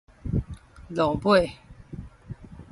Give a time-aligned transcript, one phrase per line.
[0.89, 1.53] 落尾